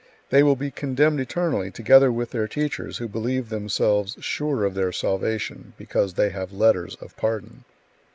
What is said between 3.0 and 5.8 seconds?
believe themselves sure of their salvation